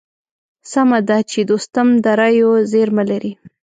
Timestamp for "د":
2.03-2.05